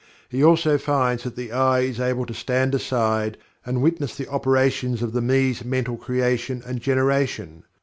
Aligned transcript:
He 0.29 0.43
also 0.43 0.79
finds 0.79 1.21
that 1.25 1.35
the 1.35 1.51
"I" 1.51 1.81
is 1.81 1.99
able 1.99 2.25
to 2.25 2.33
stand 2.33 2.73
aside 2.73 3.37
and 3.63 3.83
witness 3.83 4.15
the 4.15 4.27
operations 4.29 5.03
of 5.03 5.13
the 5.13 5.21
"Me's" 5.21 5.63
mental 5.63 5.95
creation 5.95 6.63
and 6.65 6.81
generation. 6.81 7.61